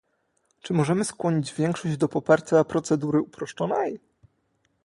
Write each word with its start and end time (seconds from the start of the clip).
Czy 0.61 0.73
możemy 0.73 1.05
skłonić 1.05 1.53
większość 1.53 1.97
do 1.97 2.07
poparcia 2.07 2.63
procedury 2.63 3.21
uproszczonej? 3.21 3.99